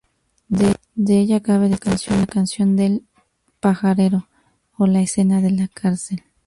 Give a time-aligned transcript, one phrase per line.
[0.95, 3.05] De ella cabe destacar "la canción del
[3.59, 4.27] pajarero"
[4.75, 6.23] o la escena de la cárcel.